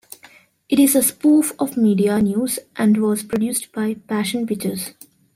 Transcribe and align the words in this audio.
It 0.67 0.79
is 0.79 0.95
a 0.95 1.03
spoof 1.03 1.53
of 1.59 1.77
media 1.77 2.19
news 2.23 2.57
and 2.75 2.97
was 2.99 3.21
produced 3.21 3.71
by 3.71 3.93
Passion 4.07 4.47
Pictures. 4.47 4.93